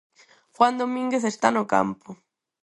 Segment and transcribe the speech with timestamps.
[0.55, 2.09] Juan Domínguez está no campo.